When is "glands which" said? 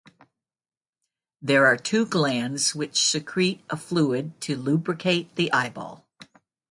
2.07-2.99